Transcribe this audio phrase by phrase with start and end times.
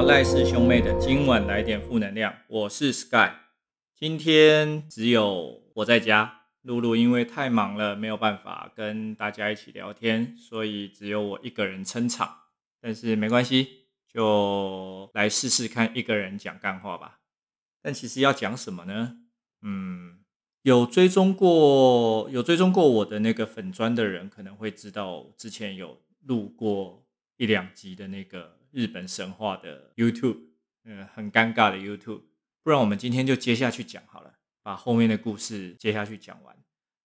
[0.00, 3.32] 到赖氏兄妹的今晚来点负能量，我是 Sky。
[3.94, 12.34] 今天只有我在家，露露因为太忙了，没有办法跟大家一起聊天，所以只有我一个人撑场。
[12.80, 17.18] 但是没关系，就来试试看一个人讲干话吧。
[17.82, 19.18] 但其实要讲什么呢？
[19.60, 20.20] 嗯，
[20.62, 27.06] 有追踪过有追踪过我的那个粉砖的人，可能会知道之前有录过
[27.36, 28.59] 一两集的那个。
[28.72, 30.38] 日本神话的 YouTube，
[30.84, 32.22] 嗯，很尴尬的 YouTube，
[32.62, 36.56] 不然我们今天就接下去讲好了，把后面的故事接下去讲完。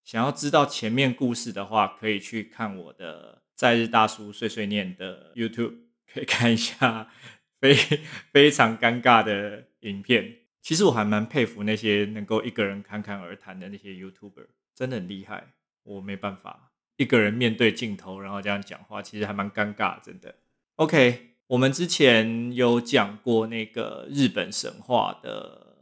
[0.03, 7.11] 想要知道前面故事的话，可以去看我的在日大叔碎碎念的 YouTube，可以看一下
[7.59, 7.73] 非
[8.31, 10.41] 非常尴尬的影片。
[10.61, 15.53] 其实我还蛮佩服那些能够一个人侃侃而谈的那些 YouTuber，真的很厉害。
[15.83, 20.35] 我没办法一个人面对镜头，然后这样讲话，其实还蛮尴尬，真的。
[20.75, 21.34] OK。
[21.47, 25.77] 我们之前有讲过那个日本神话的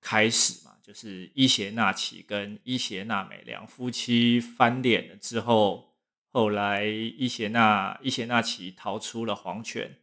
[0.00, 5.96] 开始嘛，就是伊邪那岐跟伊邪那美两夫妻翻脸了之后，
[6.28, 9.96] 后来伊邪那伊邪那岐逃出了黄泉，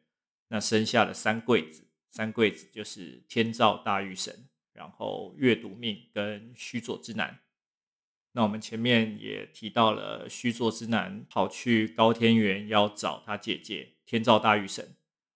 [0.50, 7.40] 那生下了三贵子，三贵子就是天照大御神，然后月读命跟须佐之男。
[8.34, 14.84] 那我们前面也提到了须佐之男跑去高天原要找他姐姐天照大御神。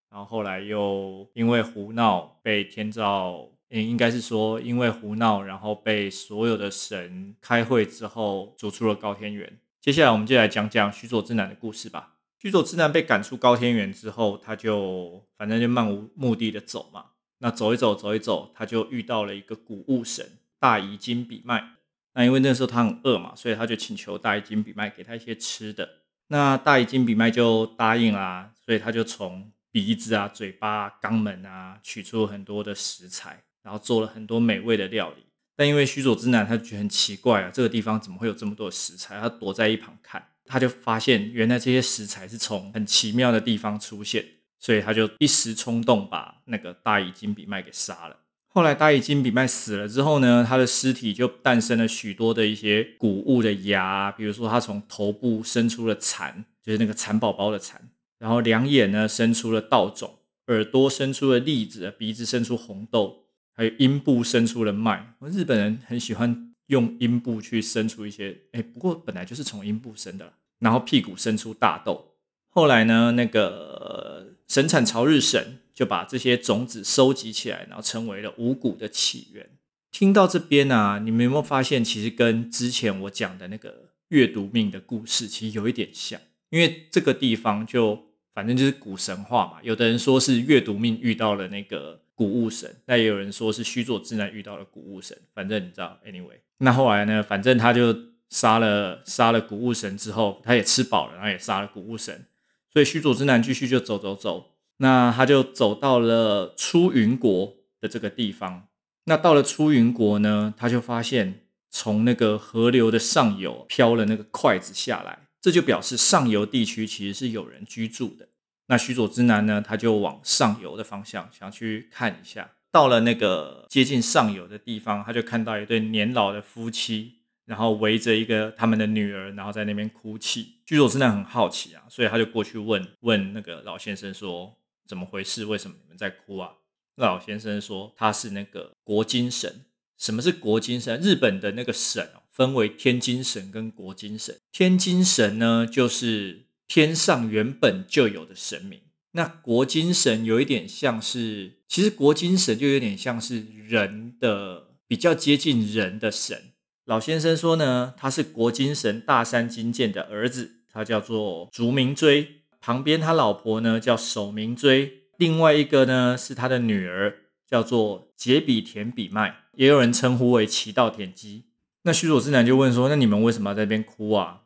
[0.10, 9.60] 然后后来又因为胡闹被天照，应应该是说因为胡闹，然后被所有的神开会之后逐出了高天原。
[9.80, 12.16] 接下来我们就来讲讲须佐之男的故事吧。
[12.38, 17.06] 须佐之男被赶出高天原之后，他就反正就漫无目的的走嘛。
[17.38, 21.76] 那走一走，走一走，他就遇到了一个谷物神大乙金比麦。
[22.14, 25.88] 那因为那时候他很饿嘛，所以他就请求大乙金比麦给他一些吃的。
[26.28, 35.26] 那大乙金比麦就答应啦，所以他就从鼻子啊、嘴巴、啊、肛门啊，取出很多的食材，然后做了很多美味的料理。
[35.56, 39.20] 但因为须佐之男他觉得很奇怪啊，这个地方怎么会有这么多食材？
[39.20, 44.26] 他躲在一旁看，他就发现原来这些食材是从很奇妙的地方出现，
[44.60, 48.18] 所以他就一时冲动把那个大乙金比卖给杀了。
[48.48, 57.82] 后来大乙金比卖死了之后呢，他的尸体就诞生了许多的一些谷物的芽，比如说他从头部生出了蚕，就是那个蚕宝宝的蚕。
[58.22, 65.16] 然后两眼呢生出了稻种，耳朵生出了栗子，鼻子生出红豆，还有阴部生出了麦。
[65.22, 70.34] 日本人很喜欢用阴部去生出一些，哎，不过本来就是从阴部生的。
[70.60, 72.14] 然后屁股生出大豆。
[72.50, 79.50] 后来呢，那个神产朝日神就把这些种子收集起来，然后成为了五谷的起源。
[79.92, 86.22] 听到这边啊，你们有没有发现，其实跟之前我讲的那个阅读命的故事其实有一点像？
[86.52, 88.11] 因为这个地方就。
[88.34, 95.18] 反正就是古神话嘛，有的人说是月读命遇到了那个谷物神，那也有人说是须佐之男遇到了谷物神。
[95.34, 97.96] 反正你知道，anyway，那后来呢，反正他就
[98.30, 102.26] 杀了杀了谷物神之后，他也吃饱了，然后也杀了谷物神，
[102.72, 108.68] 所以须佐之男继续就走走走，那他就走到了出云国的这个地方。
[109.06, 115.28] 那到了出云国呢，他就发现从那个河流的上游飘了那个筷子下来。
[115.42, 118.28] 这就表示上游地区其实是有人居住的。
[118.68, 122.52] 那须佐之男呢，他就往上游的方向想去看一下。
[122.72, 127.16] 到了那个接近上游的地方，他就看到一对年老的夫妻，
[127.46, 130.60] 然后围着一个他们的女儿，然后在那边哭泣。
[130.66, 134.56] 须佐之男很好奇啊，所以他就过去问问那个老先生说
[134.88, 135.44] ：“怎么回事？
[135.44, 136.52] 为什么你们在哭啊？”
[136.96, 139.66] 老先生说：“他是那个国津神。
[139.98, 140.98] 什么是国津神？
[141.02, 144.38] 日本的那个神哦。”分为天津神跟国津神。
[144.52, 148.80] 天津神呢，就是天上原本就有的神明。
[149.12, 156.54] 那国津神有一点像是，其实国津神就有点像是人的，比较接近人的神。
[156.86, 162.44] 老先生说呢，他是国津神大山金剑的儿子，他叫做竹名追。
[162.62, 167.14] 旁边他老婆呢叫守名追，另外一个呢是他的女儿，
[167.46, 171.46] 叫做杰比田比麦，也有人称呼为奇道田鸡。
[171.84, 174.42] 那须佐之男就问说：“那你们为什么要在这边哭啊？”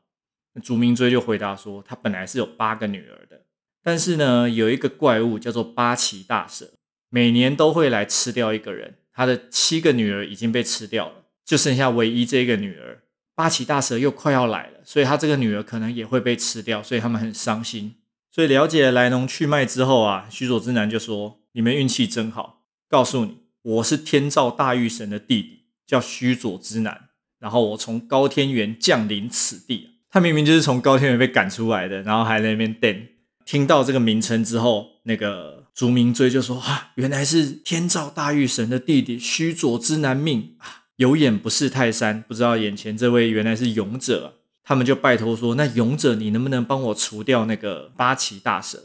[0.54, 3.42] 那竹明追就回答说：“他本来是有八个女儿的，
[3.84, 6.72] 但是呢，有一个怪物叫做八岐大蛇，
[7.10, 8.96] 每年都会来吃掉一个人。
[9.12, 13.04] 他的七个女儿已经被吃掉了，就剩下唯一这个女儿。
[13.34, 17.96] 八岐大蛇又快要来了，所以他这个女儿可能也会被吃掉，所以他们很伤心。
[18.32, 27.05] 所以了解了来龙去脉之后啊，须佐之男就说：‘你们运气真好，告诉你，我是天照大御神的弟弟，叫须佐之男。’”
[27.46, 33.08] 然后我从高天原降临此地，他明明就是从高天原被赶出来的，然后还在那边等。
[33.46, 44.38] 听到这个名称之后，那个朱明追就说啊，原来是天照大御神的弟弟须佐之男命啊，有眼不识泰山，不知道眼前这位原来是勇者。
[44.64, 48.80] 他们就拜托说，那勇者你能不能帮我除掉那个八岐大蛇？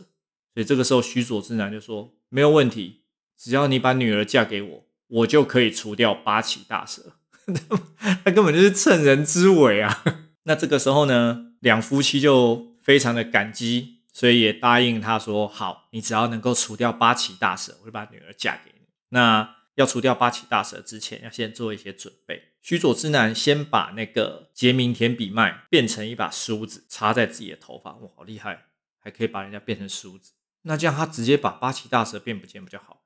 [0.52, 3.00] 所以这个时候须佐之男就说没有问题，
[3.38, 7.14] 只要你把女儿嫁给我，我就可以除掉八岐大蛇。
[8.24, 10.04] 他根本就是趁人之危啊！
[10.44, 22.42] 那这个时候呢，两夫妻就非常的感激，所以也答应他说：“好，你只要能够除掉八岐大蛇，我就把女儿嫁给你。”那要除掉八岐大蛇之前，要先做一些准备。
[22.60, 28.66] 须佐之男先把那个杰明田比麦变成一把梳子，插在自己的头发，哇，好厉害，
[28.98, 30.32] 还可以把人家变成梳子。
[30.62, 32.99] 那这样他直接把八岐大蛇变不见比较好。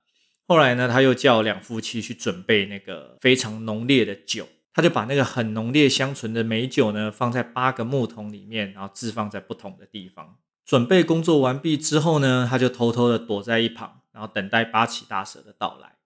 [0.47, 10.37] 后来呢，他又叫两夫妻去准备那个非常浓烈的酒，他就把那个很浓烈香醇的美酒呢放在八个木桶里面，然后置放在不同的地方。
[10.65, 15.97] 准备工作完毕之后呢，他就偷偷的躲在一旁，然后等待八岐大蛇的到来。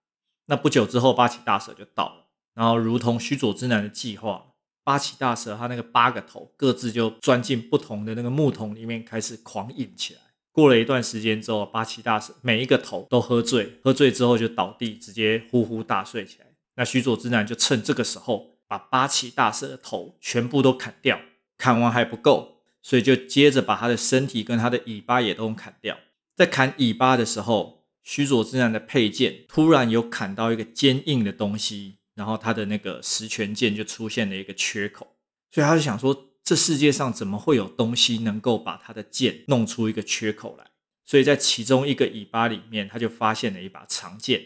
[0.45, 4.47] 那不久之后，八岐大蛇就到了，然后如同须佐之男的计划，
[4.83, 10.21] 八岐大蛇他那个八个头各自就钻进不同的那个木桶里面，开始狂饮起来。
[10.59, 16.47] 过了一段时间之后，八岐大蛇每一个头都喝醉，喝醉之后就倒地，直接呼呼大睡起来。
[16.75, 21.17] 那须佐之男就趁这个时候，把八岐大蛇的头全部都砍掉，
[21.57, 25.97] 砍完还不够，所以就接着把他的身体跟他的尾巴也都砍掉。
[26.35, 35.15] 在砍尾巴的时候，须佐之男的佩剑突然有砍到一个坚硬的东西，然后他的那个十拳剑就出现了一个缺口，
[35.51, 36.25] 所以他就想说。
[36.49, 40.65] 这世界上怎么会有东西能够把他的剑弄出一个缺口来？
[41.05, 44.41] 所以在其中一个尾巴里面，他就发现了一把长剑。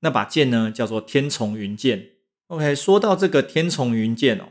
[0.00, 2.12] 那把剑呢，叫做天丛云剑。
[2.46, 4.44] OK，说到这个天丛云剑哦，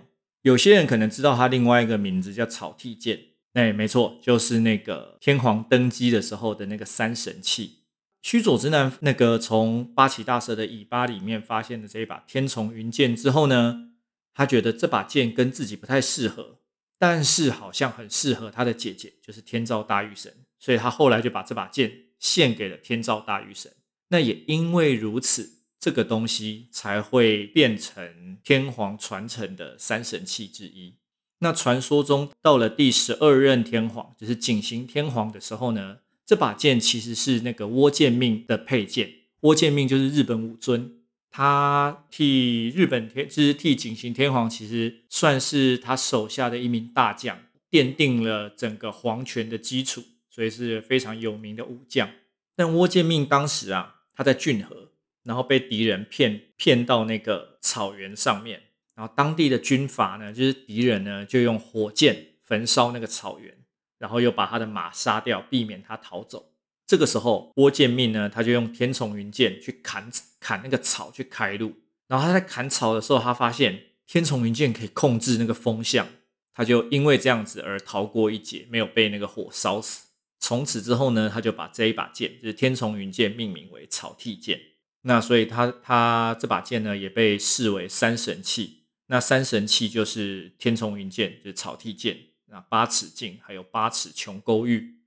[0.44, 3.20] 有些人可能知道它另外一个名字叫草薙剑。
[3.54, 7.80] 哎，没错，就是那个天皇登基的时候的那个三神器。
[8.22, 13.90] 须佐之男那个从八岐大蛇的尾巴里面发现的这一把天丛云剑之后呢，
[14.36, 16.60] 他觉得这把剑跟自己不太适合。
[17.02, 23.72] 但是好像很适合他的姐姐，就是天照大御神，所以他后来就把这把剑献给了天照大御神。
[24.10, 30.98] 那也因为如此，这个东西才会变成天皇传承的三神器之一。
[31.40, 39.12] 那传说中，到了第十二任天皇，就是景行天皇的时候呢，这把剑其实是那个倭建命的佩剑。
[39.42, 41.01] 倭建命就是日本武尊。
[41.32, 47.40] 他替日本天，就是替景行天皇，其实算是他手下的一名大将，
[47.72, 52.10] 奠定了整个皇权的基础，所以是非常有名的武将。
[52.54, 54.92] 但倭建命当时啊，他在骏河，
[55.24, 58.62] 然后被敌人骗骗到那个草原上面，
[58.94, 63.58] 然后当地的军阀呢，就是敌人呢，就用火箭焚烧那个草原，
[63.98, 66.51] 然后又把他的马杀掉，避免他逃走。
[66.92, 70.12] 这个时候，郭建命呢，他就用天丛云剑去砍
[70.42, 71.72] 砍那个草去开路。
[72.10, 76.06] 然后他在砍草的时候，他发现天丛云剑可以控制那个风向，
[76.54, 80.08] 他就因为这样子而逃过一劫，没有被那个火烧死。
[80.42, 84.60] 从此之后呢，他就把这一把剑，就是天丛云剑，命名为草剃剑。
[85.04, 88.84] 那所以他他这把剑呢，也被视为三神器。
[89.08, 92.18] 那三神器就是天丛云剑，就是草剃剑，
[92.48, 94.98] 那八尺镜，还有八尺琼勾玉。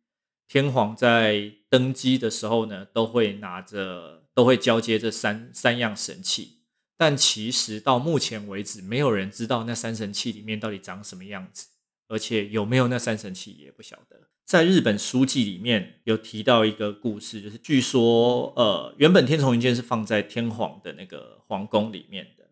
[0.47, 6.59] 天皇在登基的时候呢，都会拿着，都会交接这三三样神器。
[6.97, 11.67] 但其实到目前为止，没有人知道那三神器里面到底长什么样子，
[12.09, 14.29] 而且有没有那三神器也不晓得。
[14.45, 22.45] 在日本书记里面有提到一个故事，就是据说，呃，原本天丛云剑是放在天皇的那个皇宫里面的，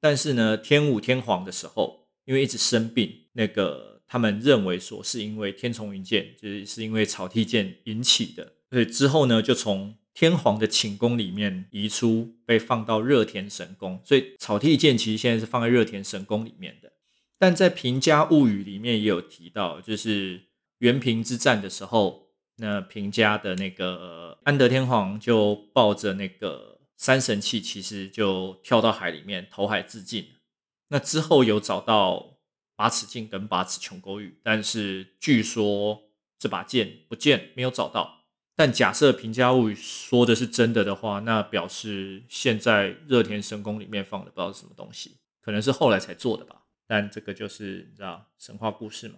[0.00, 3.95] 但是呢，天武天皇的时候，因为一直生病，那个。
[4.08, 14.00] 他们认为说是因为天丛云剑，就是是因为草薙剑引起的，所以之后呢，就从天皇的寝宫里面移出，被放到热田神宫。
[14.04, 16.92] 所以草薙剑其实现在是放在热田神宫里面的。
[17.36, 20.42] 但在平家物语里面也有提到，就是
[20.78, 30.26] 元平之战的时候，那平家的那个安德天皇就抱着那个三神器，其实就跳到海里面投海自尽。
[30.88, 32.35] 那之后有找到。
[32.76, 36.02] 八尺镜跟八尺琼勾玉，但是据说
[36.38, 38.24] 这把剑不见，没有找到。
[38.54, 46.62] 但假设平家物语说的是真的的话，那表示现在热田神宫里面放的不知道是什么东西，可能是后来才做的吧。
[46.86, 49.16] 但这个就是你知道神话故事嘛。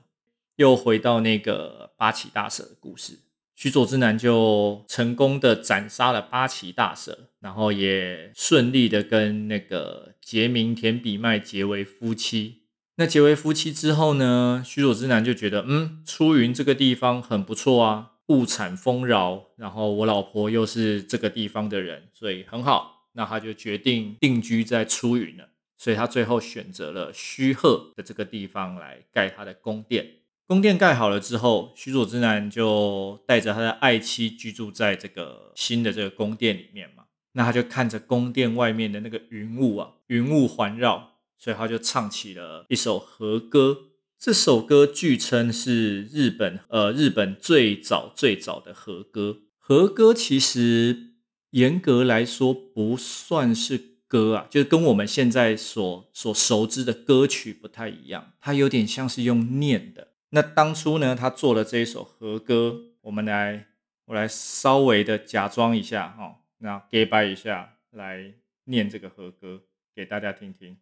[0.56, 3.20] 又回到那个八岐大蛇的故事，
[3.54, 12.62] 须佐之男就成功的斩杀了八岐大蛇，然后也顺利的跟那个杰明田比麦结为夫妻。
[13.00, 23.06] 那结为夫妻之后呢，须佐之男就觉得，嗯，出云这个地方很不错啊，物产丰饶，然后我老婆又是这个地方的人，所以很好。
[23.12, 30.04] 那他就决定定居在出云了，所以他最后选择了须贺的这个地方来盖他的宫殿。
[30.48, 37.04] 宫殿盖好了之后，须佐之男就带着他的爱妻居住在这个新的这个宫殿里面嘛。
[37.32, 43.78] 那他就看着宫殿外面的那个云雾啊，云雾环绕，所以他就唱起了一首和歌。
[44.18, 49.42] 这首歌据称是日本呃日本最早最早的和歌。
[49.56, 51.12] 和歌其实
[51.50, 53.78] 严格来说不算是
[54.08, 60.08] 歌啊，就是跟我们现在所所熟知的歌曲不太一样，它有点像是用念的。
[60.30, 63.68] 那当初呢，他做了这一首和歌，我们来
[64.06, 66.40] 我来稍微的假装一下哈。
[66.58, 69.62] 那给拜一下，来念这个和歌
[69.94, 70.76] 给大家听听。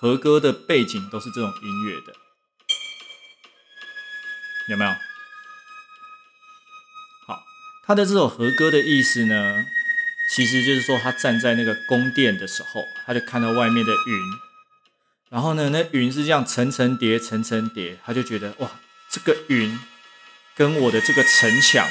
[0.00, 2.14] 和歌的背景都是这种音乐的，
[4.70, 4.90] 有没有？
[7.26, 7.44] 好，
[7.84, 9.62] 他的这首和歌的意思呢，
[10.34, 14.20] 其实就是说他站在那个宫殿的时候，他就看到外面的云，
[15.28, 18.80] 然后呢，那云是这样层层叠、层层叠，他就觉得哇，
[19.10, 19.78] 这个云
[20.56, 21.86] 跟我的这个城墙。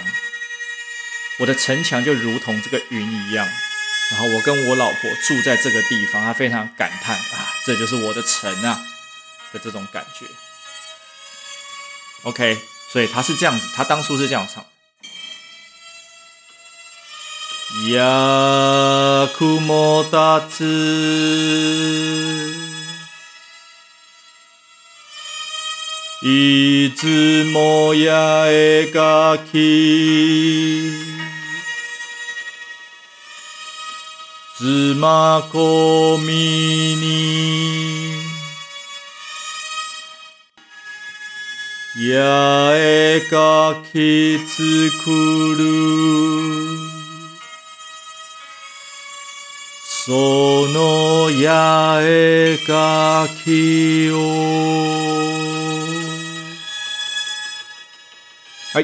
[1.42, 3.48] 我的城墙就如同这个云一样，
[4.11, 8.83] 然后我跟我老婆住在这个地方，他非常感叹啊，这就是我的城啊
[9.53, 10.27] 的这种感觉。
[12.23, 12.59] OK，
[12.93, 14.65] 所以他是这样子，他当初是这样唱。
[17.89, 19.67] や云
[20.09, 20.63] たつ
[26.23, 28.47] いつも八
[28.93, 31.18] 重垣
[34.62, 38.12] 芝麻小峰に。
[41.96, 44.60] 八重垣作
[45.56, 45.64] る。
[49.82, 54.14] その八重垣を。
[58.74, 58.84] 嗨，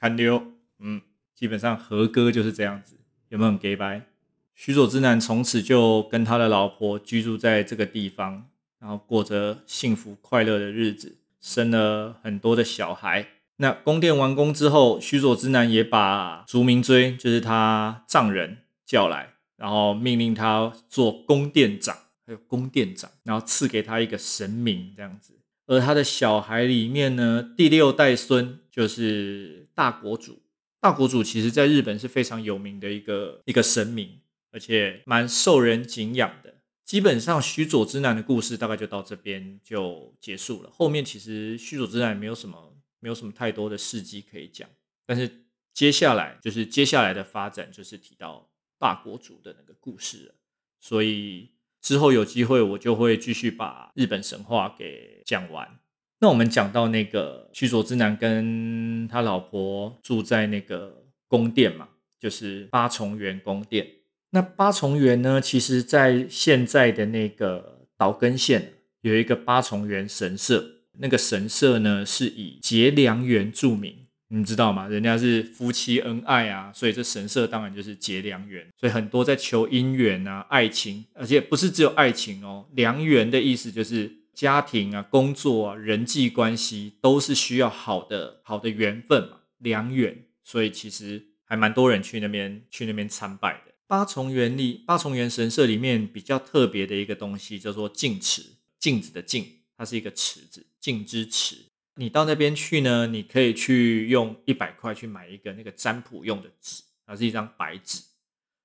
[0.00, 0.42] 看溜，
[0.80, 1.02] 嗯，
[1.36, 4.13] 基本上和歌就是这样子，有没有很假掰？
[4.54, 8.48] 须佐之男从此就跟他的老婆居住在这个地方，
[8.80, 13.28] 然后过着幸福快乐的日子，生了很多的小孩。
[13.56, 21.96] 那宫殿完工之后，须佐之男也把竹名追，就是他丈人叫来，然后命令他做宫殿长，
[22.26, 25.34] 还有宫殿长，然后赐给他一个神名这样子。
[25.66, 30.40] 而他的小孩里面呢，第六代孙就是大国主。
[30.80, 34.18] 大国主其实在日本是非常有名的一个一个神明。
[34.54, 36.54] 而且蛮受人敬仰的。
[36.84, 40.70] 基本上须佐之男的故事大概就到这边就结束了。
[40.70, 44.68] 后面其实须佐之男没有什么没有什么太多的事迹可以讲。
[45.04, 50.34] 但是接下来就是接下来的发展就是提到大国主的那个故事了。
[50.78, 55.78] 所以之后有机会我就会继续把日本神话给讲完。
[56.20, 61.88] 那我们讲到那个须佐之男跟他老婆住在那个宫殿嘛，
[62.20, 63.86] 就是八重垣宫殿。
[64.34, 65.40] 那八重垣呢？
[65.40, 68.72] 其实，在现在的那个岛根县
[69.02, 73.94] 有一个八重垣神社，那个神社呢是以结良缘著名，
[74.26, 74.88] 你知道吗？
[74.88, 78.66] 人家是夫妻恩爱啊，所以这神社当然就是结良缘。
[78.76, 90.24] 所以很多在求姻缘啊、爱情，而且不是只有爱情哦，良缘的意思就是家庭啊、工作啊、人际关系都是需要好的、好的缘分嘛，良缘。
[90.42, 93.60] 所以其实还蛮多人去那边去那边参拜。
[93.86, 101.66] 八重垣里，八重垣神社里面比较特别的一个东西叫做镜池，镜子的镜，它是一个池子，镜之池。
[101.96, 108.02] 你到那边去呢，你可以去用一百块去买一个那个占卜用的纸，它是一张白纸。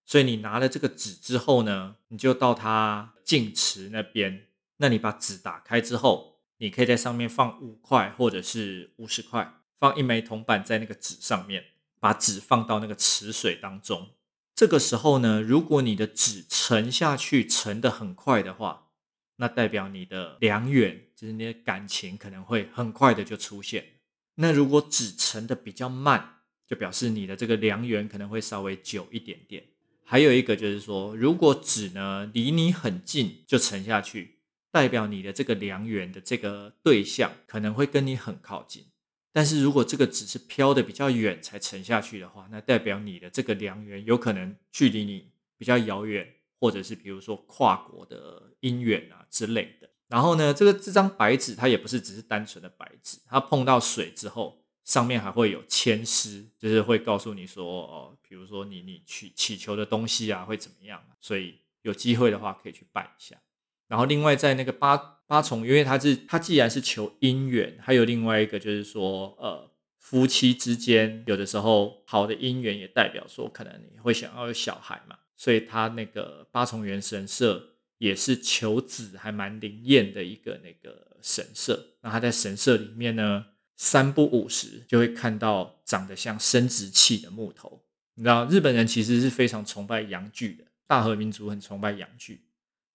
[0.05, 4.47] 所以你拿了这个纸之后呢，你就到它镜池那边，
[4.77, 11.65] 那你把纸打开之后，你可以在上面放五块或者是五十块，放一枚铜板在那个纸上面，
[11.99, 14.09] 把纸放到那个池水当中。
[14.59, 18.89] 这个时候呢，如果你的纸沉下去沉得很快的话，
[19.37, 23.85] 那代表你的良缘，就是你的感情可能会很快的就出现。
[24.35, 29.63] 那如果纸沉得比较慢，就表示你的这个良缘可能会稍微久一点点。
[30.03, 34.39] 还有一个就是说，如果纸呢离你很近就沉下去，
[34.73, 38.87] 代表你的这个良缘的这个对象可能会跟你很靠近。
[39.31, 49.89] 但是如果这个纸是飘的比较远才沉下去的话，那代表你的这个良缘有可能距离你比较遥远，或者是比如说跨国的姻缘啊之类的。
[50.07, 63.35] 然后呢，这个这张白纸它也不是只是单纯的白纸，它碰到水之后，上面还会有签诗，就是会告诉你说，哦，比如说你你去祈求的东西啊会怎么样，所以有机会的话可以去拜一下。
[63.87, 69.69] 然后另外在那个八八重，因为它是它既然是求姻缘，还有另外一个就是说，呃，
[69.99, 77.67] 夫妻之间有的时候好的姻缘也代表说可能你会想要有小孩嘛，所以它那个八重元神社。
[77.99, 87.83] 也是求子还蛮灵验的一个那个神社，那他在神社里面呢，三不五时就会看到长得像生殖器的木头。
[88.15, 92.45] 你知道日本人其实是非常崇拜阳具的，大和民族很崇拜阳具，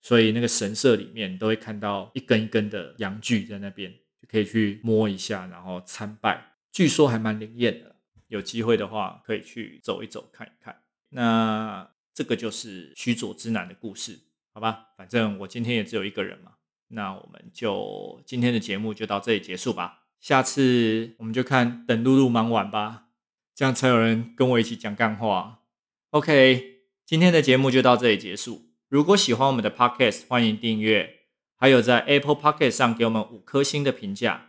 [0.05, 6.57] 所以那个神社里面都会看到一根一根的阳具在那边，就可以去摸一下，然后参拜。
[6.71, 7.97] 据说还蛮灵验的，
[8.29, 10.83] 有机会的话可以去走一走看一看。
[11.09, 14.21] 那这个就是须佐之男的故事。
[14.53, 16.53] 好吧，反正我今天也只有一个人嘛，
[16.89, 20.03] 那我们就今天的节目就到这里结束吧。
[20.21, 23.07] 下次我们就看等露露忙完吧，
[23.55, 25.63] 这样才有人跟我一起讲干话。
[26.11, 28.74] OK，今天的节目就到这里结束。
[28.95, 31.15] 如果喜欢我们的 Podcast，欢迎订阅，
[31.59, 34.43] 还有在 Apple Podcast 上给我们五颗星的评价。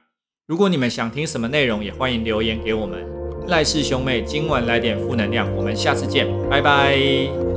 [0.46, 3.04] 如果你们想听什么内容，也欢迎留言给我们。
[3.48, 7.55] 赖氏兄妹今晚来点负能量，我们下次见，拜拜。